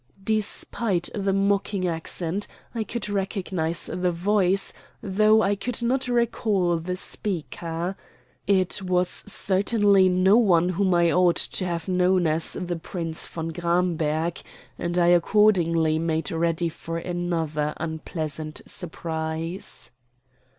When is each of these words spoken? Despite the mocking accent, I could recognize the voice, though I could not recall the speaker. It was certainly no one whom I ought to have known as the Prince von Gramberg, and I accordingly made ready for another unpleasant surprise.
Despite 0.23 1.11
the 1.13 1.31
mocking 1.31 1.87
accent, 1.87 2.47
I 2.73 2.83
could 2.83 3.07
recognize 3.07 3.85
the 3.85 4.09
voice, 4.11 4.73
though 5.03 5.43
I 5.43 5.55
could 5.55 5.83
not 5.83 6.07
recall 6.07 6.77
the 6.77 6.95
speaker. 6.95 7.95
It 8.47 8.81
was 8.81 9.09
certainly 9.27 10.09
no 10.09 10.37
one 10.37 10.69
whom 10.69 10.95
I 10.95 11.11
ought 11.11 11.35
to 11.35 11.65
have 11.67 11.87
known 11.87 12.25
as 12.25 12.53
the 12.53 12.77
Prince 12.77 13.27
von 13.27 13.49
Gramberg, 13.49 14.41
and 14.75 14.97
I 14.97 15.05
accordingly 15.09 15.99
made 15.99 16.31
ready 16.31 16.67
for 16.67 16.97
another 16.97 17.75
unpleasant 17.77 18.61
surprise. 18.65 19.91